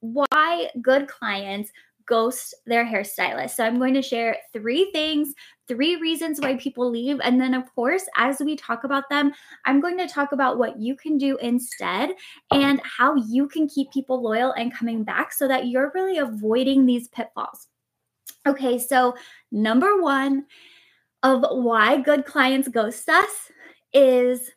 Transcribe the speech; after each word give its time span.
why 0.00 0.70
good 0.82 1.08
clients 1.08 1.70
ghost 2.10 2.54
their 2.66 2.84
hairstylist. 2.84 3.50
So 3.50 3.64
I'm 3.64 3.78
going 3.78 3.94
to 3.94 4.02
share 4.02 4.36
three 4.52 4.90
things, 4.92 5.32
three 5.68 5.94
reasons 5.96 6.40
why 6.40 6.56
people 6.56 6.90
leave. 6.90 7.20
And 7.22 7.40
then, 7.40 7.54
of 7.54 7.72
course, 7.74 8.04
as 8.16 8.40
we 8.40 8.56
talk 8.56 8.82
about 8.82 9.08
them, 9.08 9.32
I'm 9.64 9.80
going 9.80 9.96
to 9.98 10.08
talk 10.08 10.32
about 10.32 10.58
what 10.58 10.80
you 10.80 10.96
can 10.96 11.16
do 11.16 11.36
instead 11.38 12.10
and 12.50 12.82
how 12.84 13.14
you 13.14 13.46
can 13.46 13.68
keep 13.68 13.92
people 13.92 14.20
loyal 14.20 14.52
and 14.52 14.74
coming 14.74 15.04
back 15.04 15.32
so 15.32 15.46
that 15.46 15.68
you're 15.68 15.92
really 15.94 16.18
avoiding 16.18 16.84
these 16.84 17.06
pitfalls. 17.08 17.68
Okay, 18.44 18.78
so 18.78 19.14
number 19.52 20.02
one 20.02 20.46
of 21.22 21.44
why 21.50 22.00
good 22.00 22.24
clients 22.24 22.66
ghost 22.66 23.08
us 23.08 23.52
is 23.92 24.50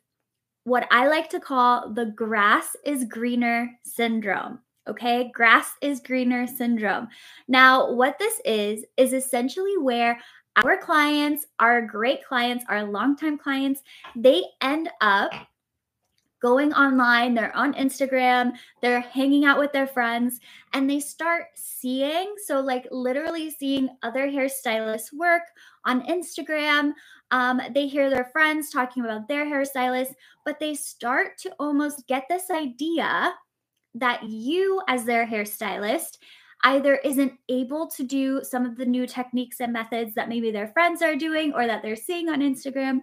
what 0.64 0.88
I 0.90 1.06
like 1.08 1.28
to 1.30 1.40
call 1.40 1.92
the 1.92 2.06
grass 2.06 2.74
is 2.84 3.04
greener 3.04 3.70
syndrome. 3.84 4.58
Okay, 4.86 5.30
grass 5.34 5.72
is 5.80 6.00
greener 6.00 6.46
syndrome. 6.46 7.08
Now, 7.48 7.92
what 7.92 8.18
this 8.18 8.40
is, 8.44 8.84
is 8.96 9.12
essentially 9.12 9.78
where 9.78 10.20
our 10.56 10.76
clients, 10.76 11.46
our 11.58 11.82
great 11.82 12.24
clients, 12.24 12.64
our 12.68 12.84
longtime 12.84 13.38
clients, 13.38 13.82
they 14.14 14.44
end 14.60 14.90
up 15.00 15.32
going 16.44 16.74
online, 16.74 17.32
they're 17.32 17.56
on 17.56 17.72
Instagram, 17.72 18.52
they're 18.82 19.00
hanging 19.00 19.46
out 19.46 19.58
with 19.58 19.72
their 19.72 19.86
friends, 19.86 20.40
and 20.74 20.88
they 20.88 21.00
start 21.00 21.46
seeing, 21.54 22.34
so 22.44 22.60
like 22.60 22.86
literally 22.90 23.50
seeing 23.50 23.88
other 24.02 24.28
hairstylists 24.28 25.10
work 25.14 25.44
on 25.86 26.06
Instagram. 26.06 26.92
Um, 27.30 27.62
they 27.74 27.88
hear 27.88 28.10
their 28.10 28.26
friends 28.26 28.68
talking 28.68 29.04
about 29.04 29.26
their 29.26 29.46
hairstylists, 29.46 30.14
but 30.44 30.60
they 30.60 30.74
start 30.74 31.38
to 31.38 31.52
almost 31.58 32.06
get 32.06 32.24
this 32.28 32.50
idea 32.50 33.32
that 33.94 34.22
you, 34.24 34.82
as 34.88 35.04
their 35.04 35.26
hairstylist, 35.26 36.18
either 36.64 36.96
isn't 36.96 37.32
able 37.48 37.86
to 37.88 38.02
do 38.02 38.42
some 38.42 38.64
of 38.64 38.76
the 38.76 38.86
new 38.86 39.06
techniques 39.06 39.60
and 39.60 39.72
methods 39.72 40.14
that 40.14 40.28
maybe 40.28 40.50
their 40.50 40.68
friends 40.68 41.02
are 41.02 41.14
doing 41.14 41.52
or 41.52 41.66
that 41.66 41.82
they're 41.82 41.94
seeing 41.94 42.28
on 42.28 42.40
Instagram, 42.40 43.00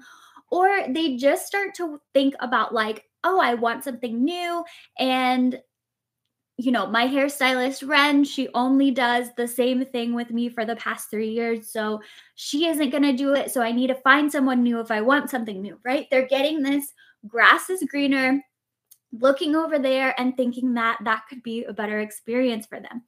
or 0.49 0.69
they 0.89 1.15
just 1.15 1.45
start 1.45 1.73
to 1.75 2.01
think 2.13 2.33
about, 2.39 2.73
like, 2.73 3.05
oh, 3.23 3.39
I 3.39 3.53
want 3.53 3.83
something 3.83 4.23
new. 4.23 4.63
And, 4.97 5.59
you 6.57 6.71
know, 6.71 6.87
my 6.87 7.07
hairstylist, 7.07 7.87
Ren, 7.87 8.23
she 8.23 8.49
only 8.53 8.91
does 8.91 9.29
the 9.37 9.47
same 9.47 9.85
thing 9.85 10.13
with 10.13 10.31
me 10.31 10.49
for 10.49 10.65
the 10.65 10.75
past 10.75 11.09
three 11.09 11.29
years. 11.29 11.71
So 11.71 12.01
she 12.35 12.65
isn't 12.65 12.89
going 12.89 13.03
to 13.03 13.13
do 13.13 13.33
it. 13.33 13.51
So 13.51 13.61
I 13.61 13.71
need 13.71 13.87
to 13.87 13.95
find 13.95 14.31
someone 14.31 14.63
new 14.63 14.79
if 14.79 14.91
I 14.91 15.01
want 15.01 15.29
something 15.29 15.61
new, 15.61 15.79
right? 15.85 16.07
They're 16.09 16.27
getting 16.27 16.63
this 16.63 16.91
grass 17.27 17.69
is 17.69 17.83
greener 17.87 18.41
looking 19.11 19.55
over 19.55 19.79
there 19.79 20.19
and 20.19 20.35
thinking 20.35 20.73
that 20.75 20.99
that 21.03 21.23
could 21.29 21.43
be 21.43 21.63
a 21.65 21.73
better 21.73 21.99
experience 21.99 22.65
for 22.65 22.79
them. 22.79 23.03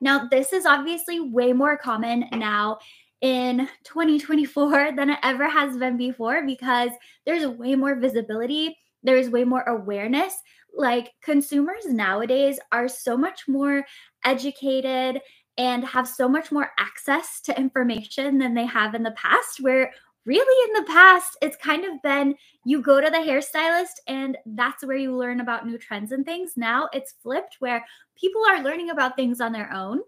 Now, 0.00 0.28
this 0.30 0.52
is 0.52 0.66
obviously 0.66 1.20
way 1.20 1.52
more 1.52 1.76
common 1.76 2.26
now 2.32 2.78
in 3.20 3.68
2024 3.84 4.92
than 4.96 5.10
it 5.10 5.18
ever 5.22 5.48
has 5.48 5.76
been 5.76 5.96
before 5.96 6.44
because 6.46 6.90
there's 7.26 7.46
way 7.46 7.74
more 7.74 7.96
visibility, 7.96 8.76
there's 9.02 9.30
way 9.30 9.44
more 9.44 9.62
awareness. 9.62 10.34
Like 10.76 11.12
consumers 11.22 11.86
nowadays 11.86 12.60
are 12.72 12.88
so 12.88 13.16
much 13.16 13.48
more 13.48 13.84
educated 14.24 15.20
and 15.56 15.84
have 15.84 16.06
so 16.06 16.28
much 16.28 16.52
more 16.52 16.70
access 16.78 17.40
to 17.40 17.58
information 17.58 18.38
than 18.38 18.54
they 18.54 18.66
have 18.66 18.94
in 18.94 19.02
the 19.02 19.10
past, 19.12 19.60
where 19.60 19.92
really 20.28 20.68
in 20.68 20.84
the 20.84 20.92
past 20.92 21.38
it's 21.40 21.56
kind 21.56 21.86
of 21.86 22.02
been 22.02 22.34
you 22.64 22.82
go 22.82 23.00
to 23.00 23.08
the 23.08 23.16
hairstylist 23.16 24.00
and 24.06 24.36
that's 24.44 24.84
where 24.84 24.96
you 24.96 25.16
learn 25.16 25.40
about 25.40 25.66
new 25.66 25.78
trends 25.78 26.12
and 26.12 26.26
things. 26.26 26.52
Now 26.54 26.88
it's 26.92 27.14
flipped 27.22 27.56
where 27.60 27.82
people 28.14 28.42
are 28.46 28.62
learning 28.62 28.90
about 28.90 29.16
things 29.16 29.40
on 29.40 29.52
their 29.52 29.72
own 29.72 30.00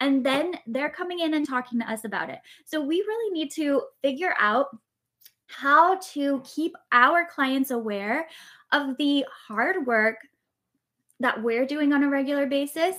and 0.00 0.24
then 0.24 0.54
they're 0.66 0.90
coming 0.90 1.20
in 1.20 1.34
and 1.34 1.46
talking 1.46 1.78
to 1.80 1.90
us 1.90 2.04
about 2.04 2.30
it. 2.30 2.38
So 2.64 2.80
we 2.80 2.96
really 2.96 3.38
need 3.38 3.50
to 3.52 3.82
figure 4.00 4.34
out 4.38 4.68
how 5.46 5.98
to 6.14 6.42
keep 6.44 6.74
our 6.92 7.26
clients 7.26 7.70
aware 7.70 8.28
of 8.72 8.96
the 8.96 9.26
hard 9.46 9.86
work 9.86 10.16
that 11.20 11.42
we're 11.42 11.66
doing 11.66 11.92
on 11.92 12.02
a 12.02 12.08
regular 12.08 12.46
basis 12.46 12.96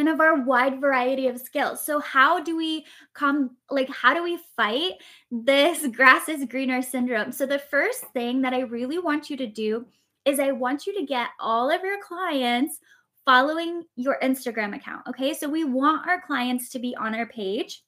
and 0.00 0.08
of 0.08 0.20
our 0.20 0.42
wide 0.42 0.80
variety 0.80 1.28
of 1.28 1.40
skills. 1.40 1.84
So 1.84 2.00
how 2.00 2.42
do 2.42 2.56
we 2.56 2.84
come 3.14 3.56
like 3.70 3.88
how 3.88 4.14
do 4.14 4.22
we 4.22 4.38
fight 4.56 4.94
this 5.30 5.86
grass 5.94 6.28
is 6.28 6.44
greener 6.46 6.82
syndrome? 6.82 7.32
So 7.32 7.46
the 7.46 7.58
first 7.58 8.04
thing 8.12 8.42
that 8.42 8.54
I 8.54 8.60
really 8.60 8.98
want 8.98 9.30
you 9.30 9.36
to 9.36 9.46
do 9.46 9.86
is 10.24 10.40
I 10.40 10.52
want 10.52 10.86
you 10.86 10.98
to 10.98 11.06
get 11.06 11.28
all 11.38 11.70
of 11.70 11.82
your 11.82 12.02
clients 12.02 12.78
following 13.24 13.84
your 13.96 14.18
Instagram 14.22 14.74
account. 14.74 15.06
Okay? 15.08 15.34
So 15.34 15.48
we 15.48 15.64
want 15.64 16.08
our 16.08 16.20
clients 16.20 16.68
to 16.70 16.78
be 16.78 16.96
on 16.96 17.14
our 17.14 17.26
page 17.26 17.82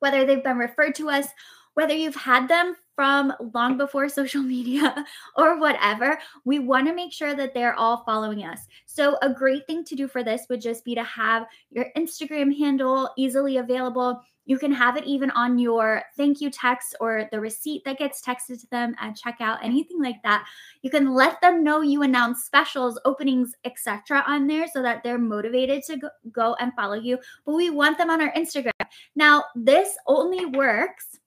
whether 0.00 0.24
they've 0.26 0.42
been 0.42 0.58
referred 0.58 0.94
to 0.96 1.08
us 1.08 1.28
whether 1.74 1.94
you've 1.94 2.16
had 2.16 2.48
them 2.48 2.74
from 2.94 3.32
long 3.54 3.78
before 3.78 4.08
social 4.10 4.42
media 4.42 5.04
or 5.36 5.58
whatever, 5.58 6.18
we 6.44 6.58
want 6.58 6.86
to 6.86 6.94
make 6.94 7.12
sure 7.12 7.34
that 7.34 7.54
they're 7.54 7.74
all 7.74 8.02
following 8.04 8.44
us. 8.44 8.60
So, 8.86 9.16
a 9.22 9.32
great 9.32 9.66
thing 9.66 9.84
to 9.84 9.94
do 9.94 10.06
for 10.06 10.22
this 10.22 10.46
would 10.50 10.60
just 10.60 10.84
be 10.84 10.94
to 10.94 11.04
have 11.04 11.46
your 11.70 11.86
Instagram 11.96 12.56
handle 12.56 13.10
easily 13.16 13.56
available. 13.56 14.20
You 14.44 14.58
can 14.58 14.72
have 14.72 14.96
it 14.96 15.04
even 15.04 15.30
on 15.30 15.58
your 15.58 16.02
thank 16.16 16.40
you 16.40 16.50
text 16.50 16.96
or 17.00 17.28
the 17.30 17.38
receipt 17.38 17.82
that 17.84 17.98
gets 17.98 18.20
texted 18.20 18.60
to 18.60 18.66
them 18.70 18.96
at 19.00 19.16
checkout, 19.16 19.60
anything 19.62 20.02
like 20.02 20.20
that. 20.24 20.44
You 20.82 20.90
can 20.90 21.14
let 21.14 21.40
them 21.40 21.62
know 21.62 21.82
you 21.82 22.02
announce 22.02 22.44
specials, 22.44 23.00
openings, 23.04 23.54
etc. 23.64 24.24
on 24.26 24.48
there 24.48 24.66
so 24.66 24.82
that 24.82 25.04
they're 25.04 25.18
motivated 25.18 25.84
to 25.84 26.10
go, 26.32 26.56
and 26.58 26.74
follow 26.74 26.96
you. 26.96 27.18
But 27.46 27.54
we 27.54 27.70
want 27.70 27.96
them 27.96 28.10
on 28.10 28.20
our 28.20 28.32
Instagram. 28.32 28.72
Now, 29.14 29.44
this 29.54 29.96
only 30.08 30.46
works 30.46 31.19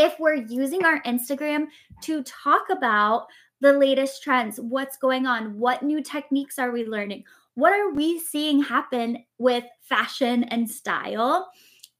if 0.00 0.18
we're 0.18 0.34
using 0.34 0.82
our 0.86 1.02
Instagram 1.02 1.66
to 2.00 2.22
talk 2.22 2.70
about 2.70 3.26
the 3.60 3.74
latest 3.74 4.22
trends, 4.22 4.58
what's 4.58 4.96
going 4.96 5.26
on, 5.26 5.58
what 5.58 5.82
new 5.82 6.02
techniques 6.02 6.58
are 6.58 6.70
we 6.70 6.86
learning, 6.86 7.22
what 7.54 7.74
are 7.74 7.92
we 7.92 8.18
seeing 8.18 8.62
happen 8.62 9.18
with 9.36 9.64
fashion 9.82 10.44
and 10.44 10.70
style, 10.70 11.50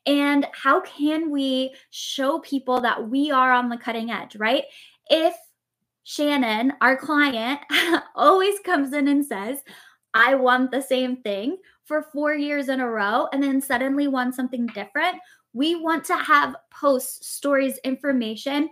and 0.07 0.47
how 0.53 0.81
can 0.81 1.31
we 1.31 1.75
show 1.91 2.39
people 2.39 2.81
that 2.81 3.11
we 3.11 3.31
are 3.31 3.53
on 3.53 3.69
the 3.69 3.77
cutting 3.77 4.11
edge, 4.11 4.35
right? 4.37 4.65
If 5.11 5.35
Shannon, 6.05 6.73
our 6.81 6.97
client, 6.97 7.61
always 8.17 8.59
comes 8.61 8.95
in 8.95 9.09
and 9.09 9.27
says, 9.27 9.59
I 10.15 10.37
want 10.37 10.71
the 10.71 10.81
same 10.81 11.19
thing 11.19 11.59
for 11.85 12.07
four 12.15 12.35
years 12.35 12.71
in 12.71 12.81
a 12.81 12.89
row, 12.89 13.29
and 13.31 13.43
then 13.43 13.61
suddenly 13.61 14.09
wants 14.09 14.39
something 14.39 14.67
different, 14.69 15.19
we 15.53 15.75
want 15.75 16.05
to 16.05 16.17
have 16.17 16.57
posts, 16.71 17.27
stories, 17.27 17.79
information, 17.85 18.71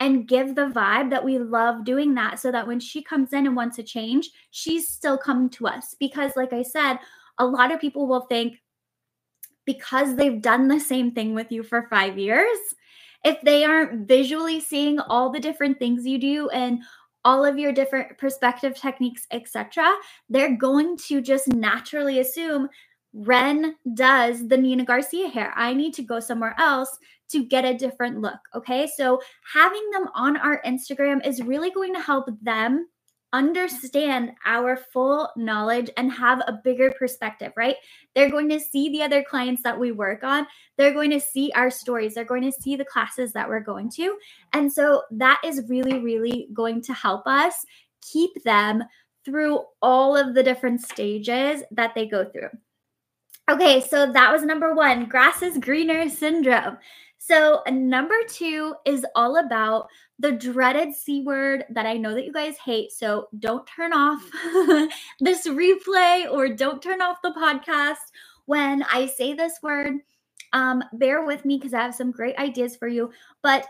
and 0.00 0.28
give 0.28 0.54
the 0.54 0.66
vibe 0.66 1.10
that 1.10 1.24
we 1.24 1.38
love 1.38 1.84
doing 1.84 2.14
that 2.14 2.38
so 2.38 2.52
that 2.52 2.66
when 2.66 2.78
she 2.78 3.02
comes 3.02 3.32
in 3.32 3.46
and 3.46 3.56
wants 3.56 3.76
to 3.76 3.82
change, 3.82 4.30
she's 4.50 4.88
still 4.88 5.18
coming 5.18 5.50
to 5.50 5.66
us. 5.66 5.96
Because, 5.98 6.32
like 6.36 6.52
I 6.52 6.62
said, 6.62 6.98
a 7.38 7.46
lot 7.46 7.72
of 7.72 7.80
people 7.80 8.06
will 8.06 8.22
think 8.22 8.60
because 9.64 10.16
they've 10.16 10.40
done 10.40 10.68
the 10.68 10.80
same 10.80 11.10
thing 11.12 11.34
with 11.34 11.50
you 11.50 11.62
for 11.62 11.88
five 11.90 12.16
years, 12.16 12.58
if 13.24 13.40
they 13.42 13.64
aren't 13.64 14.06
visually 14.06 14.60
seeing 14.60 15.00
all 15.00 15.30
the 15.30 15.40
different 15.40 15.78
things 15.78 16.06
you 16.06 16.18
do 16.18 16.48
and 16.50 16.82
all 17.24 17.44
of 17.44 17.58
your 17.58 17.72
different 17.72 18.16
perspective 18.16 18.74
techniques, 18.76 19.26
etc., 19.32 19.92
they're 20.28 20.56
going 20.56 20.96
to 20.96 21.20
just 21.20 21.48
naturally 21.48 22.20
assume 22.20 22.68
Ren 23.12 23.74
does 23.94 24.46
the 24.48 24.56
Nina 24.56 24.84
Garcia 24.84 25.28
hair. 25.28 25.52
I 25.56 25.74
need 25.74 25.94
to 25.94 26.02
go 26.02 26.20
somewhere 26.20 26.54
else 26.58 26.96
to 27.30 27.44
get 27.44 27.64
a 27.64 27.76
different 27.76 28.20
look. 28.20 28.38
Okay. 28.54 28.88
So 28.96 29.20
having 29.52 29.90
them 29.92 30.08
on 30.14 30.36
our 30.36 30.62
Instagram 30.62 31.26
is 31.26 31.42
really 31.42 31.70
going 31.70 31.94
to 31.94 32.00
help 32.00 32.28
them 32.42 32.86
understand 33.32 34.32
our 34.46 34.76
full 34.76 35.30
knowledge 35.36 35.90
and 35.96 36.10
have 36.10 36.40
a 36.46 36.58
bigger 36.64 36.90
perspective, 36.98 37.52
right? 37.56 37.76
They're 38.14 38.30
going 38.30 38.48
to 38.48 38.60
see 38.60 38.88
the 38.88 39.02
other 39.02 39.22
clients 39.22 39.62
that 39.64 39.78
we 39.78 39.92
work 39.92 40.24
on. 40.24 40.46
They're 40.78 40.94
going 40.94 41.10
to 41.10 41.20
see 41.20 41.52
our 41.54 41.70
stories. 41.70 42.14
They're 42.14 42.24
going 42.24 42.44
to 42.44 42.52
see 42.52 42.76
the 42.76 42.86
classes 42.86 43.32
that 43.32 43.48
we're 43.48 43.60
going 43.60 43.90
to. 43.96 44.16
And 44.54 44.72
so 44.72 45.02
that 45.10 45.40
is 45.44 45.62
really, 45.68 45.98
really 45.98 46.48
going 46.54 46.82
to 46.84 46.94
help 46.94 47.26
us 47.26 47.54
keep 48.00 48.30
them 48.44 48.84
through 49.24 49.60
all 49.82 50.16
of 50.16 50.34
the 50.34 50.42
different 50.42 50.80
stages 50.80 51.62
that 51.72 51.94
they 51.94 52.06
go 52.06 52.24
through. 52.24 52.48
Okay, 53.48 53.80
so 53.80 54.12
that 54.12 54.30
was 54.30 54.42
number 54.42 54.74
one 54.74 55.06
grass 55.06 55.40
is 55.40 55.56
greener 55.56 56.10
syndrome. 56.10 56.76
So, 57.16 57.62
number 57.70 58.16
two 58.28 58.74
is 58.84 59.06
all 59.14 59.38
about 59.38 59.88
the 60.18 60.32
dreaded 60.32 60.94
C 60.94 61.22
word 61.22 61.64
that 61.70 61.86
I 61.86 61.94
know 61.94 62.14
that 62.14 62.26
you 62.26 62.32
guys 62.32 62.58
hate. 62.58 62.92
So, 62.92 63.28
don't 63.38 63.66
turn 63.66 63.94
off 63.94 64.22
this 65.20 65.48
replay 65.48 66.30
or 66.30 66.50
don't 66.50 66.82
turn 66.82 67.00
off 67.00 67.22
the 67.22 67.30
podcast 67.30 67.96
when 68.44 68.82
I 68.82 69.06
say 69.06 69.32
this 69.32 69.54
word. 69.62 69.94
Um, 70.52 70.84
bear 70.92 71.24
with 71.24 71.46
me 71.46 71.56
because 71.56 71.72
I 71.72 71.80
have 71.80 71.94
some 71.94 72.10
great 72.10 72.36
ideas 72.36 72.76
for 72.76 72.88
you. 72.88 73.10
But 73.42 73.66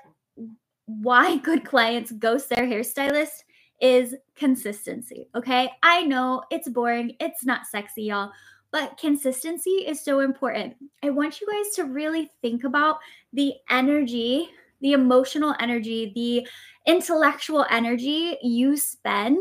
why 0.86 1.36
good 1.44 1.64
clients 1.64 2.10
ghost 2.10 2.48
their 2.48 2.66
hairstylist 2.66 3.44
is 3.80 4.16
consistency. 4.34 5.28
Okay. 5.36 5.70
I 5.84 6.02
know 6.02 6.42
it's 6.50 6.68
boring, 6.68 7.14
it's 7.20 7.44
not 7.44 7.66
sexy, 7.66 8.04
y'all 8.04 8.32
but 8.72 8.98
consistency 8.98 9.70
is 9.70 10.04
so 10.04 10.20
important. 10.20 10.76
I 11.02 11.10
want 11.10 11.40
you 11.40 11.46
guys 11.50 11.74
to 11.76 11.84
really 11.84 12.30
think 12.42 12.64
about 12.64 12.98
the 13.32 13.54
energy, 13.70 14.48
the 14.80 14.92
emotional 14.92 15.54
energy, 15.60 16.12
the 16.14 16.48
intellectual 16.90 17.66
energy 17.70 18.36
you 18.42 18.76
spend 18.76 19.38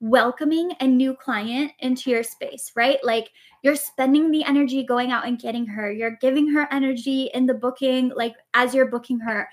welcoming 0.00 0.72
a 0.80 0.86
new 0.86 1.14
client 1.14 1.72
into 1.80 2.10
your 2.10 2.22
space, 2.22 2.70
right? 2.76 2.98
Like 3.02 3.30
you're 3.62 3.76
spending 3.76 4.30
the 4.30 4.44
energy 4.44 4.84
going 4.84 5.10
out 5.10 5.26
and 5.26 5.38
getting 5.38 5.66
her, 5.66 5.90
you're 5.90 6.16
giving 6.20 6.48
her 6.52 6.68
energy 6.72 7.30
in 7.34 7.46
the 7.46 7.54
booking, 7.54 8.12
like 8.14 8.34
as 8.54 8.74
you're 8.74 8.90
booking 8.90 9.18
her. 9.20 9.48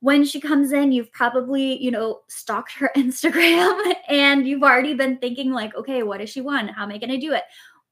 When 0.00 0.24
she 0.24 0.40
comes 0.40 0.70
in, 0.72 0.92
you've 0.92 1.10
probably, 1.10 1.82
you 1.82 1.90
know, 1.90 2.20
stalked 2.28 2.72
her 2.74 2.90
Instagram 2.96 3.94
and 4.08 4.46
you've 4.46 4.62
already 4.62 4.94
been 4.94 5.18
thinking, 5.18 5.52
like, 5.52 5.74
okay, 5.74 6.04
what 6.04 6.18
does 6.18 6.30
she 6.30 6.40
want? 6.40 6.70
How 6.70 6.84
am 6.84 6.90
I 6.90 6.98
going 6.98 7.10
to 7.10 7.18
do 7.18 7.32
it? 7.32 7.42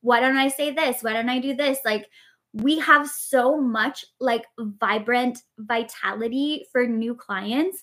Why 0.07 0.21
don't 0.21 0.37
I 0.37 0.47
say 0.47 0.71
this? 0.71 1.03
Why 1.03 1.15
don't 1.15 1.29
I 1.29 1.41
do 1.41 1.53
this? 1.53 1.79
Like, 1.85 2.09
we 2.53 2.79
have 2.79 3.09
so 3.09 3.61
much 3.61 4.05
like 4.21 4.45
vibrant 4.57 5.43
vitality 5.59 6.65
for 6.71 6.87
new 6.87 7.13
clients. 7.17 7.83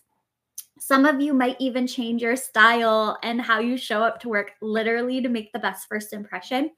Some 0.80 1.06
of 1.06 1.20
you 1.20 1.34
might 1.34 1.58
even 1.60 1.86
change 1.86 2.22
your 2.22 2.38
style 2.38 3.18
and 3.24 3.42
how 3.42 3.60
you 3.60 3.76
show 3.76 4.02
up 4.02 4.22
to 4.22 4.30
work 4.30 4.52
literally 4.62 5.22
to 5.22 5.28
make 5.28 5.52
the 5.52 5.60
best 5.60 5.90
first 5.90 6.14
impression. 6.14 6.72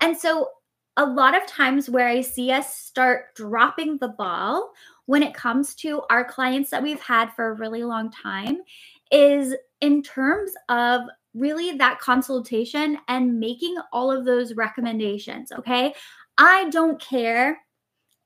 And 0.00 0.16
so, 0.16 0.50
a 0.96 1.04
lot 1.04 1.36
of 1.36 1.46
times 1.48 1.90
where 1.90 2.08
I 2.08 2.20
see 2.20 2.52
us 2.52 2.78
start 2.78 3.34
dropping 3.34 3.98
the 3.98 4.08
ball 4.08 4.70
when 5.06 5.22
it 5.22 5.34
comes 5.34 5.74
to 5.74 6.02
our 6.10 6.24
clients 6.24 6.70
that 6.70 6.82
we've 6.82 7.00
had 7.00 7.32
for 7.34 7.48
a 7.48 7.54
really 7.54 7.82
long 7.82 8.10
time 8.10 8.58
is 9.10 9.54
in 9.80 10.02
terms 10.02 10.52
of 10.68 11.02
really 11.36 11.76
that 11.76 12.00
consultation 12.00 12.98
and 13.08 13.38
making 13.38 13.76
all 13.92 14.10
of 14.10 14.24
those 14.24 14.54
recommendations. 14.54 15.52
Okay. 15.52 15.94
I 16.38 16.68
don't 16.70 17.00
care 17.00 17.58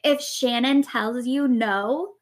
if 0.03 0.21
Shannon 0.21 0.83
tells 0.83 1.27
you 1.27 1.49
no 1.49 2.15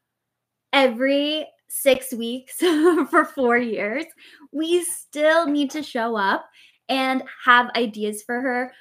every 0.73 1.47
six 1.69 2.13
weeks 2.13 2.55
for 3.09 3.25
four 3.25 3.57
years. 3.57 4.05
We 4.51 4.83
still 4.83 5.47
need 5.47 5.71
to 5.71 5.83
show 5.83 6.15
up 6.15 6.45
and 6.89 7.23
have 7.45 7.69
ideas 7.75 8.23
for 8.23 8.41
her. 8.41 8.73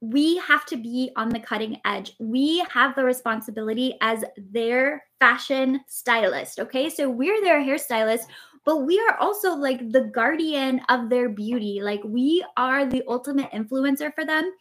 We 0.00 0.36
have 0.38 0.64
to 0.66 0.76
be 0.76 1.10
on 1.16 1.28
the 1.28 1.40
cutting 1.40 1.78
edge. 1.84 2.12
We 2.20 2.64
have 2.72 2.94
the 2.94 3.04
responsibility 3.04 3.96
as 4.00 4.24
their 4.36 5.04
fashion 5.18 5.80
stylist. 5.88 6.60
Okay. 6.60 6.88
So 6.88 7.10
we're 7.10 7.40
their 7.42 7.60
hairstylist 7.60 8.26
but 8.68 8.82
we 8.82 9.00
are 9.00 9.16
also 9.16 9.54
like 9.54 9.92
the 9.92 10.02
guardian 10.02 10.82
of 10.90 11.08
their 11.08 11.30
beauty. 11.30 11.80
Like 11.82 12.02
we 12.04 12.44
are 12.58 12.84
the 12.84 13.02
ultimate 13.08 13.50
influencer 13.50 14.14
for 14.14 14.26
them. 14.26 14.52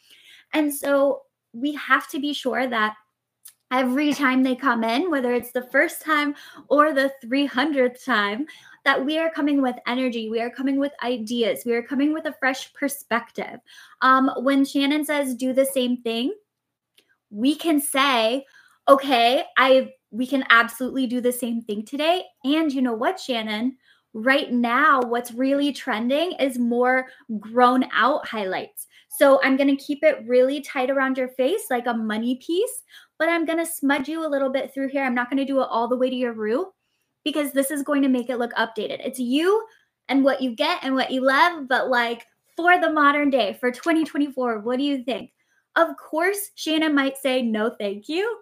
And 0.54 0.74
so 0.74 1.24
we 1.52 1.74
have 1.74 2.08
to 2.12 2.20
be 2.22 2.32
sure 2.32 2.68
that 2.68 2.96
every 3.70 4.14
time 4.14 4.44
they 4.44 4.56
come 4.56 4.86
in, 4.86 5.12
whether 5.12 5.34
it's 5.34 5.52
the 5.52 5.68
first 5.74 6.02
time 6.02 6.36
or 6.70 6.94
the 6.94 7.12
300th 7.26 8.06
time, 8.06 8.46
that 8.86 9.04
we 9.04 9.18
are 9.18 9.30
coming 9.30 9.62
with 9.62 9.76
energy, 9.86 10.30
we 10.30 10.40
are 10.40 10.52
coming 10.52 10.80
with 10.80 10.94
ideas, 11.04 11.64
we 11.66 11.74
are 11.74 11.84
coming 11.84 12.14
with 12.14 12.28
a 12.28 12.36
fresh 12.40 12.74
perspective. 12.74 13.60
Um, 14.02 14.32
when 14.38 14.64
Shannon 14.64 15.04
says 15.04 15.36
do 15.36 15.52
the 15.52 15.66
same 15.66 15.98
thing, 15.98 16.34
we 17.30 17.56
can 17.56 17.82
say, 17.82 18.46
okay, 18.88 19.44
I 19.58 19.90
we 20.12 20.26
can 20.26 20.46
absolutely 20.50 21.08
do 21.08 21.20
the 21.20 21.34
same 21.34 21.62
thing 21.62 21.84
today. 21.84 22.24
And 22.46 22.72
you 22.72 22.82
know 22.82 22.94
what, 22.94 23.20
Shannon? 23.20 23.76
Right 24.18 24.52
now, 24.52 25.02
what's 25.02 25.32
really 25.32 25.72
trending 25.72 26.34
is 26.34 26.58
more 26.58 27.08
grown 27.40 27.86
out 27.94 28.28
highlights. 28.28 28.88
So 29.10 29.40
I'm 29.44 29.56
going 29.58 29.76
to 29.76 29.84
keep 29.84 30.04
it 30.04 30.24
really 30.28 30.62
tight 30.62 30.90
around 30.90 31.18
your 31.18 31.30
face, 31.30 31.66
like 31.70 31.88
a 31.88 31.94
money 31.94 32.36
piece, 32.36 32.84
but 33.20 33.30
I'm 33.30 33.46
going 33.46 33.60
to 33.60 33.66
smudge 33.66 34.08
you 34.08 34.26
a 34.26 34.30
little 34.30 34.50
bit 34.50 34.74
through 34.74 34.90
here. 34.90 35.04
I'm 35.04 35.16
not 35.16 35.30
going 35.30 35.38
to 35.38 35.46
do 35.46 35.62
it 35.62 35.68
all 35.70 35.88
the 35.88 35.98
way 35.98 36.10
to 36.10 36.16
your 36.16 36.34
root 36.34 36.68
because 37.24 37.52
this 37.52 37.72
is 37.72 37.84
going 37.84 38.02
to 38.02 38.10
make 38.10 38.30
it 38.30 38.38
look 38.38 38.54
updated. 38.54 39.06
It's 39.06 39.20
you 39.20 39.66
and 40.10 40.24
what 40.24 40.42
you 40.42 40.56
get 40.56 40.80
and 40.84 40.96
what 40.96 41.12
you 41.12 41.22
love, 41.22 41.68
but 41.68 41.90
like 41.90 42.26
for 42.56 42.80
the 42.80 42.92
modern 42.92 43.30
day, 43.30 43.58
for 43.60 43.72
2024, 43.72 44.60
what 44.60 44.78
do 44.78 44.84
you 44.84 45.04
think? 45.04 45.32
Of 45.76 45.90
course, 45.98 46.52
Shannon 46.56 46.96
might 46.96 47.18
say, 47.18 47.42
no, 47.42 47.76
thank 47.80 48.10
you. 48.10 48.40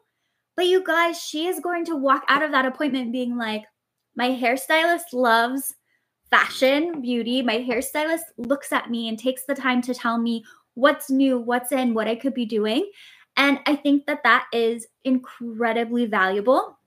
But 0.56 0.68
you 0.68 0.84
guys, 0.84 1.22
she 1.22 1.48
is 1.48 1.60
going 1.60 1.84
to 1.86 1.98
walk 1.98 2.24
out 2.30 2.44
of 2.44 2.52
that 2.52 2.66
appointment 2.66 3.12
being 3.12 3.38
like, 3.38 3.64
my 4.16 4.30
hairstylist 4.30 5.14
loves 5.14 5.76
fashion, 6.30 7.02
beauty. 7.02 7.42
My 7.42 7.58
hairstylist 7.58 8.24
looks 8.38 8.72
at 8.72 8.90
me 8.90 9.08
and 9.10 9.18
takes 9.18 9.46
the 9.46 9.56
time 9.56 9.82
to 9.84 9.94
tell 9.94 10.18
me 10.18 10.44
what's 10.74 11.10
new, 11.10 11.40
what's 11.40 11.72
in, 11.72 11.94
what 11.94 12.08
I 12.08 12.16
could 12.16 12.34
be 12.34 12.46
doing. 12.46 12.90
And 13.38 13.60
I 13.66 13.76
think 13.76 14.06
that 14.06 14.24
that 14.24 14.46
is 14.54 14.88
incredibly 15.04 16.06
valuable. 16.06 16.78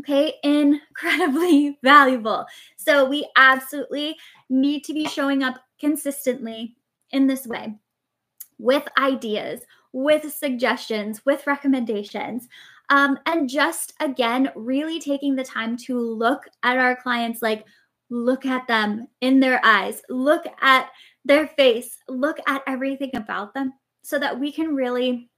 Okay, 0.00 0.34
incredibly 0.42 1.78
valuable. 1.84 2.46
So 2.76 3.04
we 3.04 3.28
absolutely 3.36 4.16
need 4.48 4.84
to 4.84 4.94
be 4.94 5.06
showing 5.06 5.42
up 5.42 5.56
consistently 5.78 6.76
in 7.10 7.26
this 7.26 7.46
way 7.46 7.74
with 8.58 8.84
ideas, 8.96 9.60
with 9.92 10.32
suggestions, 10.32 11.24
with 11.26 11.46
recommendations. 11.46 12.48
Um, 12.92 13.18
and 13.24 13.48
just 13.48 13.94
again, 14.00 14.50
really 14.54 15.00
taking 15.00 15.34
the 15.34 15.42
time 15.42 15.78
to 15.78 15.98
look 15.98 16.44
at 16.62 16.76
our 16.76 16.94
clients, 16.94 17.40
like 17.40 17.64
look 18.10 18.44
at 18.44 18.68
them 18.68 19.08
in 19.22 19.40
their 19.40 19.64
eyes, 19.64 20.02
look 20.10 20.44
at 20.60 20.90
their 21.24 21.46
face, 21.46 21.96
look 22.06 22.36
at 22.46 22.62
everything 22.66 23.08
about 23.14 23.54
them 23.54 23.72
so 24.02 24.18
that 24.18 24.38
we 24.38 24.52
can 24.52 24.74
really 24.74 25.30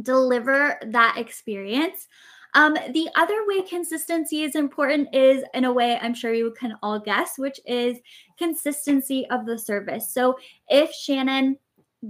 deliver 0.00 0.80
that 0.86 1.18
experience. 1.18 2.08
Um, 2.54 2.72
the 2.72 3.10
other 3.14 3.44
way 3.46 3.60
consistency 3.60 4.42
is 4.44 4.54
important 4.54 5.14
is 5.14 5.44
in 5.52 5.66
a 5.66 5.72
way 5.72 5.98
I'm 6.00 6.14
sure 6.14 6.32
you 6.32 6.54
can 6.58 6.76
all 6.82 6.98
guess, 6.98 7.32
which 7.36 7.60
is 7.66 7.98
consistency 8.38 9.26
of 9.30 9.44
the 9.44 9.58
service. 9.58 10.14
So 10.14 10.38
if 10.68 10.90
Shannon 10.94 11.58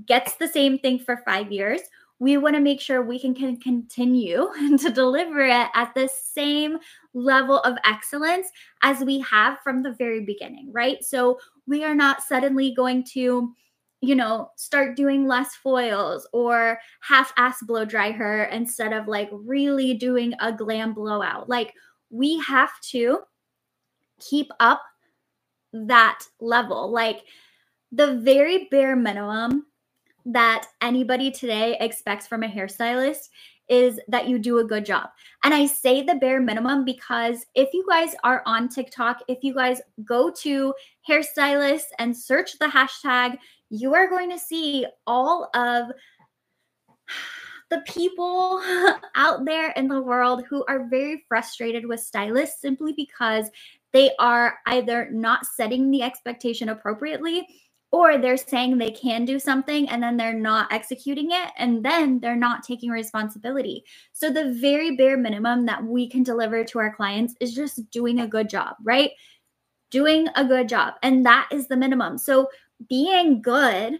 gets 0.07 0.37
the 0.37 0.47
same 0.47 0.79
thing 0.79 1.01
for 1.01 1.23
five 1.27 1.51
years, 1.51 1.81
we 2.21 2.37
want 2.37 2.55
to 2.55 2.61
make 2.61 2.81
sure 2.81 3.03
we 3.03 3.19
can, 3.19 3.35
can 3.35 3.57
continue 3.57 4.49
to 4.79 4.91
deliver 4.91 5.41
it 5.41 5.69
at 5.75 5.93
the 5.95 6.09
same 6.09 6.79
level 7.15 7.59
of 7.61 7.77
excellence 7.85 8.49
as 8.83 9.01
we 9.01 9.19
have 9.21 9.59
from 9.65 9.83
the 9.83 9.95
very 9.95 10.21
beginning, 10.21 10.71
right? 10.71 11.03
So 11.03 11.41
we 11.67 11.83
are 11.83 11.95
not 11.95 12.23
suddenly 12.23 12.73
going 12.75 13.05
to 13.15 13.53
you 14.03 14.15
know, 14.15 14.51
start 14.57 14.97
doing 14.97 15.27
less 15.27 15.55
foils 15.57 16.27
or 16.33 16.79
half 17.03 17.33
ass 17.37 17.63
blow 17.63 17.85
dry 17.85 18.11
her 18.13 18.45
instead 18.45 18.93
of 18.95 19.07
like 19.09 19.29
really 19.31 19.95
doing 19.95 20.33
a 20.41 20.51
glam 20.51 20.95
blowout. 20.95 21.49
Like 21.49 21.75
we 22.09 22.39
have 22.41 22.73
to 22.93 23.21
keep 24.19 24.51
up 24.59 24.83
that 25.73 26.21
level. 26.41 26.91
Like 26.91 27.25
the 27.93 28.17
very 28.17 28.69
bare 28.71 28.97
minimum 28.97 29.67
that 30.27 30.67
anybody 30.81 31.31
today 31.31 31.77
expects 31.81 32.27
from 32.27 32.43
a 32.43 32.49
hairstylist 32.49 33.29
is 33.69 34.01
that 34.09 34.29
you 34.29 34.39
do 34.39 34.59
a 34.59 34.65
good 34.65 34.85
job. 34.85 35.09
And 35.45 35.55
I 35.55 35.67
say 35.67 36.03
the 36.03 36.17
bare 36.17 36.41
minimum 36.41 36.85
because 36.85 37.47
if 37.55 37.73
you 37.73 37.87
guys 37.89 38.15
are 38.25 38.43
on 38.45 38.69
TikTok, 38.69 39.23
if 39.29 39.39
you 39.43 39.55
guys 39.55 39.81
go 40.05 40.31
to 40.43 40.75
hairstylist 41.09 41.85
and 42.01 42.15
search 42.15 42.59
the 42.59 42.67
hashtag, 42.67 43.39
you 43.71 43.95
are 43.95 44.09
going 44.09 44.29
to 44.31 44.39
see 44.39 44.87
all 45.07 45.49
of 45.55 45.93
the 47.71 47.81
people 47.87 48.61
out 49.15 49.45
there 49.45 49.71
in 49.71 49.87
the 49.87 50.03
world 50.03 50.45
who 50.51 50.65
are 50.67 50.89
very 50.89 51.25
frustrated 51.29 51.87
with 51.87 52.01
stylists 52.01 52.61
simply 52.61 52.93
because 52.93 53.49
they 53.93 54.11
are 54.19 54.59
either 54.67 55.09
not 55.13 55.47
setting 55.47 55.91
the 55.93 56.03
expectation 56.03 56.69
appropriately 56.69 57.47
or 57.93 58.19
they're 58.19 58.37
saying 58.37 58.79
they 58.79 58.91
can 58.91 59.25
do 59.25 59.39
something 59.39 59.89
and 59.89 60.03
then 60.03 60.17
they're 60.17 60.33
not 60.33 60.73
executing 60.73 61.31
it 61.33 61.51
and 61.57 61.85
then 61.85 62.21
they're 62.21 62.37
not 62.37 62.63
taking 62.63 62.91
responsibility. 62.91 63.85
So 64.13 64.31
the 64.31 64.53
very 64.61 64.97
bare 64.97 65.17
minimum 65.17 65.67
that 65.67 65.83
we 65.83 66.09
can 66.09 66.23
deliver 66.23 66.63
to 66.65 66.79
our 66.79 66.95
clients 66.95 67.35
is 67.41 67.55
just 67.55 67.91
doing 67.91 68.21
a 68.21 68.29
good 68.29 68.49
job, 68.49 68.77
right? 68.85 69.11
Doing 69.91 70.29
a 70.37 70.45
good 70.45 70.69
job. 70.69 70.95
And 71.03 71.27
that 71.27 71.49
is 71.51 71.67
the 71.67 71.77
minimum. 71.77 72.17
So 72.17 72.49
being 72.89 73.43
good 73.43 73.99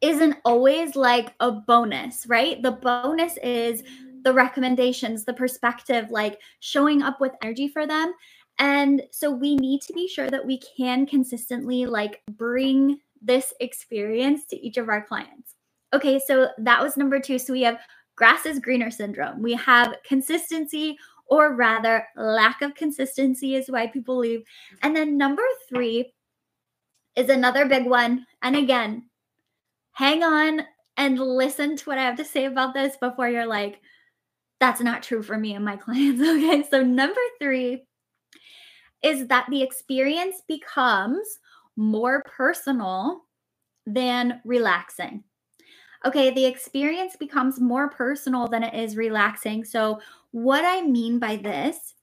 isn't 0.00 0.36
always 0.44 0.96
like 0.96 1.34
a 1.40 1.52
bonus, 1.52 2.26
right? 2.26 2.62
The 2.62 2.72
bonus 2.72 3.36
is 3.42 3.82
the 4.22 4.32
recommendations, 4.32 5.24
the 5.24 5.34
perspective, 5.34 6.10
like 6.10 6.40
showing 6.60 7.02
up 7.02 7.20
with 7.20 7.32
energy 7.42 7.68
for 7.68 7.86
them. 7.86 8.12
And 8.58 9.02
so 9.10 9.30
we 9.30 9.56
need 9.56 9.82
to 9.82 9.92
be 9.92 10.08
sure 10.08 10.30
that 10.30 10.44
we 10.44 10.60
can 10.76 11.06
consistently 11.06 11.86
like 11.86 12.22
bring 12.30 12.98
this 13.22 13.54
experience 13.60 14.44
to 14.46 14.56
each 14.56 14.76
of 14.76 14.88
our 14.88 15.02
clients. 15.02 15.54
Okay, 15.92 16.18
so 16.18 16.48
that 16.58 16.82
was 16.82 16.96
number 16.96 17.20
2. 17.20 17.38
So 17.38 17.52
we 17.52 17.62
have 17.62 17.78
grass 18.16 18.46
is 18.46 18.58
greener 18.58 18.90
syndrome. 18.90 19.42
We 19.42 19.54
have 19.54 19.94
consistency 20.04 20.98
or 21.26 21.54
rather 21.54 22.06
lack 22.16 22.62
of 22.62 22.74
consistency 22.74 23.54
is 23.54 23.70
why 23.70 23.86
people 23.86 24.18
leave. 24.18 24.42
And 24.82 24.96
then 24.96 25.16
number 25.16 25.42
3 25.68 26.12
is 27.16 27.28
another 27.28 27.66
big 27.66 27.86
one. 27.86 28.26
And 28.42 28.56
again, 28.56 29.08
hang 29.92 30.22
on 30.22 30.62
and 30.96 31.18
listen 31.18 31.76
to 31.76 31.84
what 31.84 31.98
I 31.98 32.02
have 32.02 32.16
to 32.16 32.24
say 32.24 32.46
about 32.46 32.74
this 32.74 32.96
before 32.96 33.28
you're 33.28 33.46
like, 33.46 33.80
that's 34.60 34.80
not 34.80 35.02
true 35.02 35.22
for 35.22 35.38
me 35.38 35.54
and 35.54 35.64
my 35.64 35.76
clients. 35.76 36.20
Okay. 36.20 36.64
So, 36.68 36.82
number 36.82 37.20
three 37.40 37.84
is 39.02 39.26
that 39.28 39.46
the 39.50 39.62
experience 39.62 40.42
becomes 40.46 41.38
more 41.76 42.22
personal 42.24 43.24
than 43.86 44.40
relaxing. 44.44 45.24
Okay, 46.04 46.30
the 46.30 46.44
experience 46.44 47.16
becomes 47.16 47.60
more 47.60 47.90
personal 47.90 48.46
than 48.46 48.62
it 48.62 48.74
is 48.74 48.96
relaxing. 48.96 49.64
So, 49.64 50.00
what 50.30 50.64
I 50.64 50.82
mean 50.82 51.18
by 51.18 51.36
this, 51.36 51.94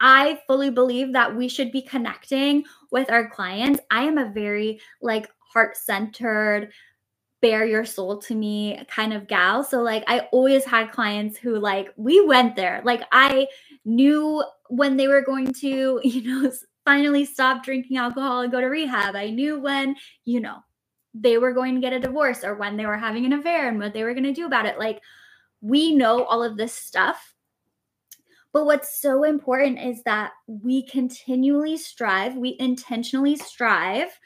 I 0.00 0.40
fully 0.46 0.70
believe 0.70 1.12
that 1.12 1.34
we 1.34 1.48
should 1.48 1.70
be 1.70 1.82
connecting 1.82 2.64
with 2.90 3.10
our 3.10 3.28
clients. 3.28 3.80
I 3.90 4.02
am 4.02 4.18
a 4.18 4.32
very 4.32 4.80
like 5.00 5.30
heart 5.38 5.76
centered, 5.76 6.72
bare 7.44 7.66
your 7.66 7.84
soul 7.84 8.16
to 8.16 8.34
me 8.34 8.82
kind 8.88 9.12
of 9.12 9.28
gal. 9.28 9.62
So 9.62 9.82
like 9.82 10.02
I 10.06 10.20
always 10.32 10.64
had 10.64 10.90
clients 10.90 11.36
who 11.36 11.58
like 11.58 11.92
we 11.98 12.24
went 12.24 12.56
there. 12.56 12.80
Like 12.86 13.02
I 13.12 13.48
knew 13.84 14.42
when 14.70 14.96
they 14.96 15.08
were 15.08 15.20
going 15.20 15.52
to, 15.60 16.00
you 16.04 16.22
know, 16.22 16.50
finally 16.86 17.26
stop 17.26 17.62
drinking 17.62 17.98
alcohol 17.98 18.40
and 18.40 18.50
go 18.50 18.62
to 18.62 18.66
rehab. 18.66 19.14
I 19.14 19.28
knew 19.28 19.60
when, 19.60 19.94
you 20.24 20.40
know, 20.40 20.60
they 21.12 21.36
were 21.36 21.52
going 21.52 21.74
to 21.74 21.82
get 21.82 21.92
a 21.92 22.00
divorce 22.00 22.44
or 22.44 22.54
when 22.54 22.78
they 22.78 22.86
were 22.86 22.96
having 22.96 23.26
an 23.26 23.34
affair 23.34 23.68
and 23.68 23.78
what 23.78 23.92
they 23.92 24.04
were 24.04 24.14
going 24.14 24.24
to 24.24 24.32
do 24.32 24.46
about 24.46 24.64
it. 24.64 24.78
Like 24.78 25.02
we 25.60 25.94
know 25.94 26.24
all 26.24 26.42
of 26.42 26.56
this 26.56 26.72
stuff. 26.72 27.34
But 28.54 28.64
what's 28.64 29.02
so 29.02 29.24
important 29.24 29.80
is 29.80 30.02
that 30.04 30.32
we 30.46 30.86
continually 30.86 31.76
strive, 31.76 32.36
we 32.36 32.56
intentionally 32.58 33.36
strive 33.36 34.18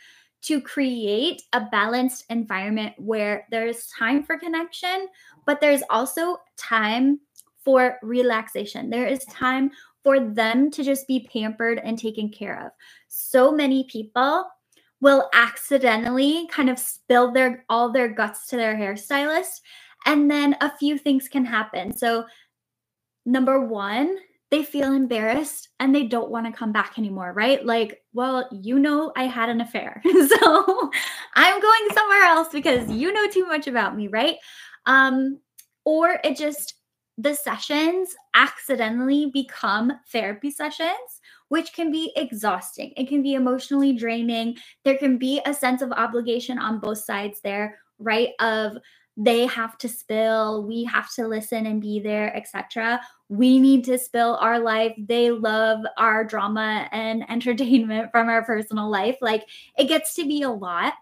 to 0.42 0.60
create 0.60 1.42
a 1.52 1.66
balanced 1.72 2.24
environment 2.30 2.94
where 2.96 3.46
there's 3.50 3.88
time 3.88 4.22
for 4.22 4.38
connection, 4.38 5.08
but 5.46 5.60
there's 5.60 5.82
also 5.90 6.38
time 6.56 7.20
for 7.64 7.98
relaxation. 8.02 8.88
There 8.88 9.06
is 9.06 9.24
time 9.26 9.70
for 10.04 10.20
them 10.20 10.70
to 10.70 10.82
just 10.82 11.06
be 11.06 11.28
pampered 11.32 11.80
and 11.82 11.98
taken 11.98 12.30
care 12.30 12.64
of. 12.64 12.72
So 13.08 13.50
many 13.50 13.84
people 13.84 14.46
will 15.00 15.28
accidentally 15.32 16.48
kind 16.50 16.70
of 16.70 16.78
spill 16.78 17.32
their 17.32 17.64
all 17.68 17.92
their 17.92 18.08
guts 18.08 18.46
to 18.48 18.56
their 18.56 18.74
hairstylist 18.74 19.60
and 20.06 20.30
then 20.30 20.56
a 20.60 20.76
few 20.76 20.98
things 20.98 21.28
can 21.28 21.44
happen. 21.44 21.96
So 21.96 22.24
number 23.26 23.60
1, 23.60 24.16
they 24.50 24.62
feel 24.62 24.92
embarrassed 24.92 25.68
and 25.78 25.94
they 25.94 26.04
don't 26.04 26.30
want 26.30 26.46
to 26.46 26.52
come 26.52 26.72
back 26.72 26.98
anymore, 26.98 27.32
right? 27.34 27.64
Like, 27.64 28.02
well, 28.14 28.48
you 28.50 28.78
know, 28.78 29.12
I 29.14 29.24
had 29.24 29.48
an 29.48 29.60
affair. 29.60 30.02
so 30.04 30.90
I'm 31.34 31.60
going 31.60 31.88
somewhere 31.92 32.22
else 32.24 32.48
because 32.50 32.90
you 32.90 33.12
know 33.12 33.28
too 33.28 33.46
much 33.46 33.66
about 33.66 33.96
me, 33.96 34.08
right? 34.08 34.36
Um, 34.86 35.40
or 35.84 36.18
it 36.24 36.36
just, 36.36 36.74
the 37.18 37.34
sessions 37.34 38.14
accidentally 38.34 39.30
become 39.32 39.92
therapy 40.12 40.50
sessions, 40.50 41.20
which 41.48 41.72
can 41.74 41.90
be 41.90 42.12
exhausting. 42.16 42.92
It 42.96 43.08
can 43.08 43.22
be 43.22 43.34
emotionally 43.34 43.92
draining. 43.92 44.56
There 44.84 44.96
can 44.96 45.18
be 45.18 45.42
a 45.44 45.52
sense 45.52 45.82
of 45.82 45.92
obligation 45.92 46.58
on 46.58 46.80
both 46.80 46.98
sides 46.98 47.40
there, 47.42 47.78
right? 47.98 48.30
Of, 48.40 48.78
they 49.20 49.46
have 49.46 49.76
to 49.76 49.88
spill 49.88 50.64
we 50.64 50.84
have 50.84 51.12
to 51.12 51.26
listen 51.26 51.66
and 51.66 51.82
be 51.82 51.98
there 51.98 52.34
etc 52.36 53.00
we 53.28 53.58
need 53.58 53.84
to 53.84 53.98
spill 53.98 54.36
our 54.36 54.58
life. 54.58 54.94
They 54.96 55.30
love 55.30 55.84
our 55.96 56.24
drama 56.24 56.88
and 56.92 57.28
entertainment 57.30 58.10
from 58.10 58.28
our 58.28 58.44
personal 58.44 58.90
life. 58.90 59.18
Like 59.20 59.44
it 59.76 59.84
gets 59.84 60.14
to 60.14 60.26
be 60.26 60.42
a 60.42 60.50
lot. 60.50 60.94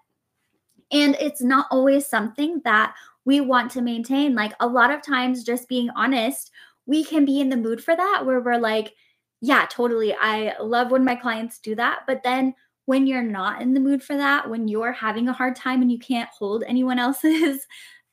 And 0.92 1.16
it's 1.20 1.42
not 1.42 1.66
always 1.70 2.06
something 2.06 2.60
that 2.64 2.94
we 3.24 3.40
want 3.40 3.72
to 3.72 3.80
maintain. 3.80 4.34
Like 4.34 4.52
a 4.60 4.66
lot 4.66 4.92
of 4.92 5.02
times 5.02 5.44
just 5.44 5.68
being 5.68 5.90
honest 5.90 6.50
we 6.88 7.02
can 7.02 7.24
be 7.24 7.40
in 7.40 7.48
the 7.48 7.56
mood 7.56 7.82
for 7.82 7.96
that 7.96 8.24
where 8.24 8.40
we're 8.40 8.58
like 8.58 8.94
yeah 9.40 9.66
totally. 9.68 10.14
I 10.14 10.54
love 10.60 10.92
when 10.92 11.04
my 11.04 11.16
clients 11.16 11.58
do 11.58 11.74
that. 11.74 12.00
But 12.06 12.22
then 12.22 12.54
when 12.86 13.08
you're 13.08 13.22
not 13.22 13.60
in 13.60 13.74
the 13.74 13.80
mood 13.80 14.02
for 14.02 14.16
that, 14.16 14.48
when 14.48 14.68
you're 14.68 14.92
having 14.92 15.28
a 15.28 15.32
hard 15.32 15.56
time 15.56 15.82
and 15.82 15.90
you 15.90 15.98
can't 15.98 16.30
hold 16.30 16.62
anyone 16.66 16.98
else's 17.00 17.66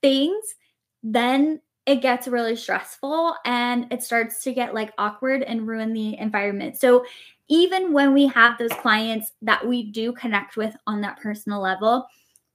things, 0.04 0.56
then 1.02 1.60
it 1.88 2.02
gets 2.02 2.28
really 2.28 2.56
stressful 2.56 3.36
and 3.46 3.92
it 3.92 4.04
starts 4.04 4.44
to 4.44 4.54
get 4.54 4.76
like 4.76 4.94
awkward 4.98 5.42
and 5.42 5.68
ruin 5.68 5.94
the 5.94 6.18
environment. 6.20 6.78
So, 6.78 7.04
even 7.50 7.92
when 7.92 8.14
we 8.14 8.28
have 8.28 8.58
those 8.58 8.72
clients 8.72 9.34
that 9.42 9.68
we 9.68 9.92
do 9.92 10.14
connect 10.14 10.56
with 10.56 10.76
on 10.88 11.02
that 11.02 11.20
personal 11.20 11.62
level, 11.62 12.08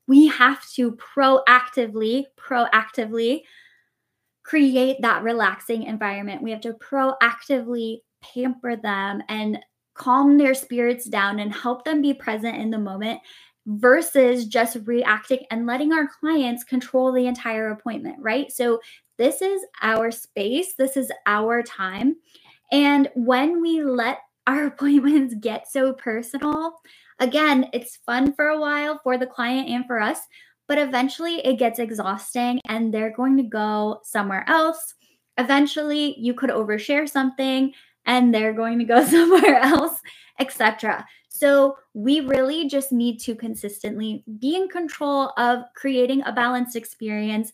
we 0.07 0.27
have 0.29 0.67
to 0.71 0.93
proactively, 0.93 2.25
proactively 2.39 3.43
create 4.45 4.97
that 5.03 5.23
relaxing 5.23 5.83
environment. 5.83 6.43
We 6.43 6.51
have 6.53 6.63
to 6.63 6.73
proactively 6.73 7.99
pamper 8.23 8.77
them 8.77 9.23
and 9.29 9.59
calm 9.95 10.39
their 10.39 10.55
spirits 10.55 11.05
down 11.05 11.39
and 11.39 11.53
help 11.53 11.85
them 11.85 12.01
be 12.01 12.15
present 12.15 12.57
in 12.57 12.71
the 12.71 12.79
moment 12.79 13.21
versus 13.69 14.47
just 14.47 14.79
reacting 14.87 15.41
and 15.51 15.67
letting 15.67 15.93
our 15.93 16.09
clients 16.21 16.65
control 16.65 17.13
the 17.13 17.27
entire 17.27 17.71
appointment, 17.71 18.17
right? 18.19 18.51
So, 18.51 18.81
this 19.19 19.43
is 19.43 19.61
our 19.83 20.11
space, 20.11 20.75
this 20.75 20.97
is 20.97 21.11
our 21.27 21.63
time. 21.63 22.17
And 22.73 23.09
when 23.15 23.61
we 23.61 23.83
let 23.83 24.21
our 24.47 24.67
appointments 24.67 25.35
get 25.41 25.71
so 25.71 25.93
personal, 25.93 26.75
again, 27.19 27.69
it's 27.73 27.99
fun 28.07 28.33
for 28.33 28.49
a 28.49 28.61
while 28.61 29.01
for 29.03 29.19
the 29.19 29.27
client 29.27 29.69
and 29.69 29.85
for 29.87 30.01
us, 30.01 30.21
but 30.67 30.79
eventually 30.79 31.45
it 31.45 31.59
gets 31.59 31.79
exhausting 31.79 32.61
and 32.67 32.95
they're 32.95 33.15
going 33.15 33.37
to 33.37 33.43
go 33.43 34.01
somewhere 34.05 34.45
else. 34.49 34.95
Eventually, 35.37 36.19
you 36.19 36.35
could 36.35 36.51
overshare 36.51 37.09
something 37.09 37.73
and 38.07 38.33
they're 38.35 38.53
going 38.53 38.79
to 38.79 38.85
go 38.85 39.05
somewhere 39.07 39.57
else, 39.57 40.01
etc. 40.39 41.05
So 41.39 41.79
we 41.95 42.21
really 42.21 42.69
just 42.69 42.91
need 42.91 43.21
to 43.21 43.35
consistently 43.37 44.25
be 44.41 44.57
in 44.57 44.69
control 44.69 45.33
of 45.37 45.63
creating 45.75 46.23
a 46.25 46.33
balanced 46.33 46.75
experience 46.75 47.53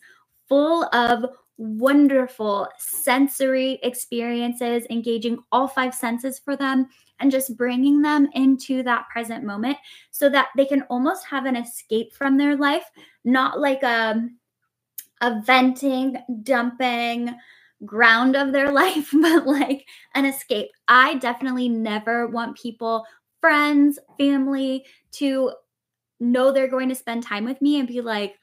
full 0.49 0.85
of 0.85 1.25
wonderful 1.57 2.67
sensory 2.79 3.79
experiences, 3.83 4.85
engaging 4.89 5.37
all 5.51 5.67
five 5.67 5.93
senses 5.93 6.39
for 6.39 6.55
them, 6.55 6.87
and 7.19 7.31
just 7.31 7.55
bringing 7.55 8.01
them 8.01 8.27
into 8.33 8.81
that 8.83 9.07
present 9.09 9.43
moment 9.43 9.77
so 10.09 10.29
that 10.29 10.47
they 10.57 10.65
can 10.65 10.81
almost 10.83 11.25
have 11.27 11.45
an 11.45 11.55
escape 11.55 12.11
from 12.11 12.37
their 12.37 12.57
life, 12.57 12.89
not 13.23 13.59
like 13.59 13.83
a, 13.83 14.27
a 15.21 15.41
venting, 15.41 16.17
dumping, 16.41 17.35
ground 17.85 18.35
of 18.35 18.51
their 18.51 18.71
life, 18.81 19.09
but 19.13 19.45
like 19.45 19.85
an 20.15 20.25
escape. 20.25 20.69
I 20.87 21.15
definitely 21.15 21.69
never 21.69 22.27
want 22.27 22.57
people 22.57 23.05
friends, 23.45 23.99
family 24.17 24.83
to 25.11 25.51
know 26.19 26.51
they're 26.51 26.67
going 26.67 26.89
to 26.89 26.95
spend 26.95 27.21
time 27.21 27.45
with 27.45 27.61
me 27.61 27.77
and 27.77 27.87
be 27.87 28.01
like, 28.01 28.39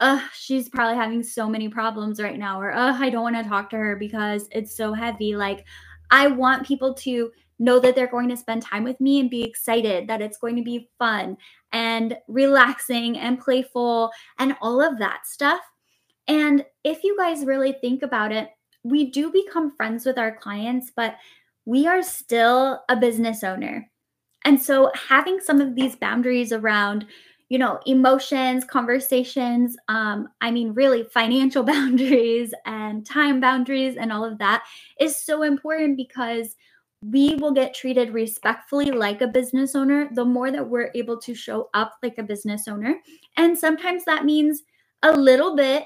uh, 0.00 0.20
she's 0.34 0.68
probably 0.68 0.96
having 0.96 1.22
so 1.22 1.48
many 1.48 1.68
problems 1.68 2.20
right 2.20 2.36
now, 2.36 2.60
or 2.60 2.72
uh, 2.72 2.98
I 2.98 3.10
don't 3.10 3.22
want 3.22 3.36
to 3.36 3.48
talk 3.48 3.70
to 3.70 3.76
her 3.76 3.94
because 3.94 4.48
it's 4.50 4.76
so 4.76 4.92
heavy. 4.92 5.36
Like, 5.36 5.64
I 6.10 6.26
want 6.26 6.66
people 6.66 6.94
to 6.94 7.30
know 7.60 7.78
that 7.78 7.94
they're 7.94 8.08
going 8.08 8.28
to 8.28 8.36
spend 8.36 8.62
time 8.62 8.82
with 8.82 9.00
me 9.00 9.20
and 9.20 9.30
be 9.30 9.44
excited 9.44 10.08
that 10.08 10.20
it's 10.20 10.38
going 10.38 10.56
to 10.56 10.64
be 10.64 10.90
fun 10.98 11.36
and 11.70 12.18
relaxing 12.26 13.18
and 13.18 13.38
playful 13.38 14.10
and 14.40 14.56
all 14.60 14.82
of 14.82 14.98
that 14.98 15.28
stuff. 15.28 15.60
And 16.26 16.64
if 16.82 17.04
you 17.04 17.16
guys 17.16 17.44
really 17.44 17.76
think 17.80 18.02
about 18.02 18.32
it, 18.32 18.48
we 18.82 19.12
do 19.12 19.30
become 19.30 19.76
friends 19.76 20.04
with 20.04 20.18
our 20.18 20.34
clients, 20.34 20.90
but 20.96 21.14
we 21.66 21.86
are 21.86 22.02
still 22.02 22.82
a 22.88 22.96
business 22.96 23.44
owner. 23.44 23.88
And 24.50 24.60
so 24.60 24.90
having 25.08 25.38
some 25.38 25.60
of 25.60 25.76
these 25.76 25.94
boundaries 25.94 26.50
around 26.52 27.06
you 27.50 27.58
know, 27.58 27.78
emotions, 27.86 28.64
conversations, 28.64 29.76
um, 29.86 30.28
I 30.40 30.50
mean, 30.50 30.72
really 30.72 31.04
financial 31.04 31.62
boundaries 31.76 32.52
and 32.66 33.06
time 33.06 33.40
boundaries 33.40 33.96
and 33.96 34.12
all 34.12 34.24
of 34.24 34.38
that 34.38 34.64
is 34.98 35.16
so 35.16 35.44
important 35.44 35.96
because 35.96 36.56
we 37.00 37.36
will 37.36 37.52
get 37.52 37.72
treated 37.72 38.12
respectfully 38.12 38.90
like 38.90 39.20
a 39.20 39.28
business 39.28 39.76
owner 39.76 40.08
the 40.14 40.24
more 40.24 40.50
that 40.50 40.68
we're 40.68 40.90
able 40.96 41.18
to 41.18 41.32
show 41.32 41.70
up 41.72 41.92
like 42.02 42.18
a 42.18 42.24
business 42.24 42.66
owner. 42.66 42.96
And 43.36 43.56
sometimes 43.56 44.04
that 44.04 44.24
means 44.24 44.64
a 45.04 45.12
little 45.12 45.54
bit 45.54 45.84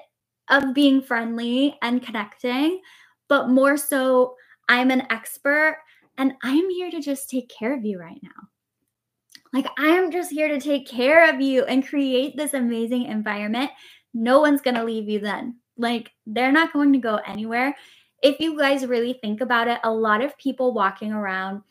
of 0.48 0.72
being 0.72 1.02
friendly 1.02 1.76
and 1.82 2.02
connecting, 2.02 2.80
but 3.28 3.50
more 3.50 3.76
so, 3.76 4.36
I'm 4.70 4.90
an 4.90 5.02
expert 5.10 5.76
and 6.16 6.32
I'm 6.42 6.70
here 6.70 6.90
to 6.90 7.00
just 7.00 7.28
take 7.28 7.50
care 7.50 7.76
of 7.76 7.84
you 7.84 7.98
right 7.98 8.20
now. 8.22 8.48
Like, 9.54 9.68
I'm 9.78 10.10
just 10.10 10.32
here 10.32 10.48
to 10.48 10.60
take 10.60 10.88
care 10.88 11.32
of 11.32 11.40
you 11.40 11.64
and 11.64 11.86
create 11.86 12.36
this 12.36 12.54
amazing 12.54 13.04
environment. 13.04 13.70
No 14.12 14.40
one's 14.40 14.60
going 14.60 14.74
to 14.74 14.82
leave 14.82 15.08
you 15.08 15.20
then. 15.20 15.58
Like, 15.78 16.10
they're 16.26 16.50
not 16.50 16.72
going 16.72 16.92
to 16.92 16.98
go 16.98 17.20
anywhere. 17.24 17.76
If 18.20 18.40
you 18.40 18.58
guys 18.58 18.84
really 18.84 19.12
think 19.12 19.40
about 19.40 19.68
it, 19.68 19.78
a 19.84 19.92
lot 19.92 20.24
of 20.24 20.36
people 20.38 20.74
walking 20.74 21.12
around 21.12 21.62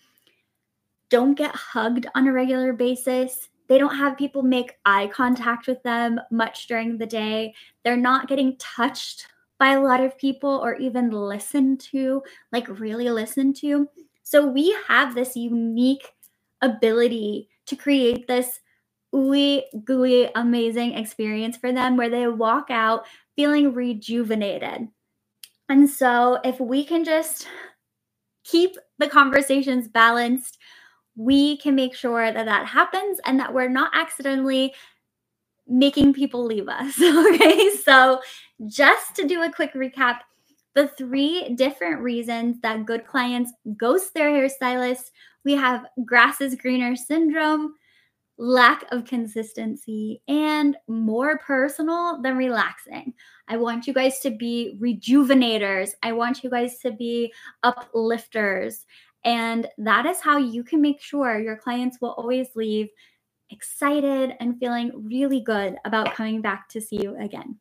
don't 1.09 1.35
get 1.35 1.53
hugged 1.53 2.07
on 2.15 2.27
a 2.27 2.31
regular 2.31 2.71
basis. 2.71 3.49
They 3.67 3.77
don't 3.77 3.97
have 3.97 4.17
people 4.17 4.43
make 4.43 4.77
eye 4.85 5.07
contact 5.07 5.67
with 5.67 5.83
them 5.83 6.21
much 6.31 6.67
during 6.67 6.97
the 6.97 7.05
day. 7.05 7.53
They're 7.83 7.97
not 7.97 8.29
getting 8.29 8.55
touched 8.59 9.27
by 9.59 9.73
a 9.73 9.81
lot 9.81 9.99
of 9.99 10.17
people 10.17 10.61
or 10.63 10.75
even 10.75 11.11
listened 11.11 11.81
to, 11.81 12.23
like 12.53 12.79
really 12.79 13.09
listened 13.09 13.57
to. 13.57 13.89
So 14.23 14.47
we 14.47 14.73
have 14.87 15.15
this 15.15 15.35
unique 15.35 16.13
ability 16.61 17.49
to 17.67 17.75
create 17.75 18.27
this 18.27 18.59
ooey 19.13 19.63
gooey 19.85 20.29
amazing 20.35 20.93
experience 20.93 21.55
for 21.55 21.71
them 21.71 21.95
where 21.95 22.09
they 22.09 22.27
walk 22.27 22.69
out 22.69 23.05
feeling 23.35 23.73
rejuvenated. 23.73 24.87
And 25.69 25.89
so 25.89 26.39
if 26.43 26.59
we 26.59 26.83
can 26.83 27.03
just 27.03 27.47
keep 28.43 28.75
the 28.99 29.07
conversations 29.07 29.87
balanced, 29.87 30.57
we 31.15 31.57
can 31.57 31.75
make 31.75 31.95
sure 31.95 32.31
that 32.31 32.45
that 32.45 32.67
happens 32.67 33.19
and 33.25 33.39
that 33.39 33.53
we're 33.53 33.69
not 33.69 33.91
accidentally 33.93 34.73
making 35.67 36.13
people 36.13 36.45
leave 36.45 36.67
us. 36.67 36.95
Okay. 37.01 37.71
So, 37.83 38.21
just 38.67 39.15
to 39.15 39.27
do 39.27 39.43
a 39.43 39.51
quick 39.51 39.73
recap, 39.73 40.19
the 40.75 40.87
three 40.87 41.53
different 41.55 42.01
reasons 42.01 42.57
that 42.61 42.85
good 42.85 43.05
clients 43.05 43.51
ghost 43.77 44.13
their 44.13 44.29
hairstylist 44.29 45.11
we 45.45 45.53
have 45.53 45.85
grass 46.05 46.41
is 46.41 46.55
greener 46.55 46.95
syndrome, 46.95 47.75
lack 48.37 48.85
of 48.91 49.05
consistency, 49.05 50.21
and 50.27 50.77
more 50.87 51.37
personal 51.37 52.21
than 52.21 52.37
relaxing. 52.37 53.13
I 53.47 53.57
want 53.57 53.87
you 53.87 53.93
guys 53.93 54.19
to 54.19 54.31
be 54.31 54.77
rejuvenators. 54.81 55.91
I 56.01 56.13
want 56.13 56.43
you 56.43 56.49
guys 56.49 56.79
to 56.79 56.91
be 56.91 57.33
uplifters. 57.63 58.85
And 59.25 59.67
that 59.77 60.05
is 60.05 60.19
how 60.19 60.37
you 60.37 60.63
can 60.63 60.81
make 60.81 61.01
sure 61.01 61.39
your 61.39 61.57
clients 61.57 61.99
will 62.01 62.11
always 62.11 62.49
leave 62.55 62.89
excited 63.49 64.33
and 64.39 64.59
feeling 64.59 64.91
really 65.07 65.39
good 65.39 65.77
about 65.85 66.15
coming 66.15 66.41
back 66.41 66.67
to 66.69 66.81
see 66.81 67.01
you 67.01 67.15
again. 67.19 67.59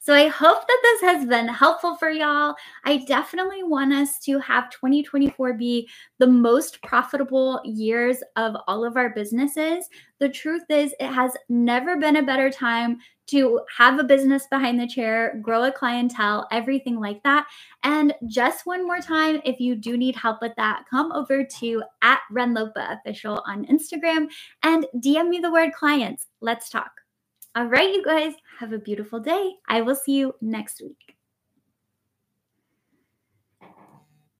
So 0.00 0.14
I 0.14 0.28
hope 0.28 0.66
that 0.66 0.78
this 0.82 1.00
has 1.02 1.26
been 1.26 1.48
helpful 1.48 1.96
for 1.96 2.10
y'all. 2.10 2.54
I 2.84 2.98
definitely 3.06 3.62
want 3.62 3.92
us 3.92 4.18
to 4.20 4.38
have 4.40 4.70
2024 4.70 5.54
be 5.54 5.88
the 6.18 6.26
most 6.26 6.82
profitable 6.82 7.60
years 7.64 8.18
of 8.36 8.56
all 8.66 8.84
of 8.84 8.96
our 8.96 9.10
businesses. 9.10 9.88
The 10.18 10.28
truth 10.28 10.64
is, 10.70 10.94
it 10.98 11.12
has 11.12 11.36
never 11.48 11.96
been 11.98 12.16
a 12.16 12.22
better 12.22 12.50
time 12.50 12.98
to 13.28 13.60
have 13.76 13.98
a 13.98 14.04
business 14.04 14.46
behind 14.48 14.80
the 14.80 14.86
chair, 14.86 15.38
grow 15.42 15.64
a 15.64 15.72
clientele, 15.72 16.46
everything 16.52 17.00
like 17.00 17.22
that. 17.24 17.46
And 17.82 18.14
just 18.26 18.66
one 18.66 18.86
more 18.86 19.00
time, 19.00 19.40
if 19.44 19.58
you 19.58 19.74
do 19.74 19.96
need 19.96 20.16
help 20.16 20.40
with 20.40 20.54
that, 20.56 20.84
come 20.88 21.12
over 21.12 21.44
to 21.44 21.82
at 22.02 22.20
Renlopa 22.32 22.98
official 22.98 23.42
on 23.46 23.66
Instagram 23.66 24.28
and 24.62 24.86
DM 24.96 25.28
me 25.28 25.40
the 25.40 25.50
word 25.50 25.72
clients. 25.72 26.28
Let's 26.40 26.70
talk. 26.70 27.05
All 27.56 27.66
right, 27.66 27.92
you 27.92 28.04
guys, 28.04 28.34
have 28.60 28.72
a 28.72 28.78
beautiful 28.78 29.18
day. 29.18 29.54
I 29.66 29.80
will 29.80 29.96
see 29.96 30.12
you 30.12 30.34
next 30.40 30.80
week. 30.80 31.05